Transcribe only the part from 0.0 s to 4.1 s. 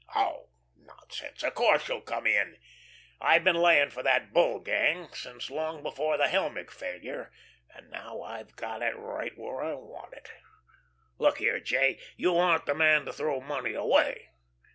Oh, nonsense, of course you'll come in. I've been laying for